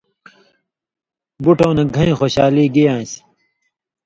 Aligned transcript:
بُٹؤں 1.43 1.73
نہ 1.77 1.83
گَھیں 1.95 2.17
خوشالی 2.19 2.65
گی 2.73 2.83
آن٘سیۡ 2.93 3.23